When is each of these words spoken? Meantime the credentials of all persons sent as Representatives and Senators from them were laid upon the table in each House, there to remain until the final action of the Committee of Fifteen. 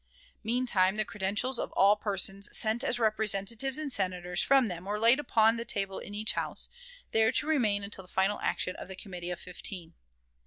Meantime 0.43 0.95
the 0.95 1.05
credentials 1.05 1.59
of 1.59 1.71
all 1.73 1.95
persons 1.95 2.49
sent 2.57 2.83
as 2.83 2.97
Representatives 2.97 3.77
and 3.77 3.93
Senators 3.93 4.41
from 4.41 4.65
them 4.65 4.85
were 4.85 4.97
laid 4.97 5.19
upon 5.19 5.57
the 5.57 5.63
table 5.63 5.99
in 5.99 6.15
each 6.15 6.31
House, 6.31 6.69
there 7.11 7.31
to 7.33 7.45
remain 7.45 7.83
until 7.83 8.03
the 8.05 8.11
final 8.11 8.39
action 8.39 8.75
of 8.77 8.87
the 8.87 8.95
Committee 8.95 9.29
of 9.29 9.39
Fifteen. 9.39 9.93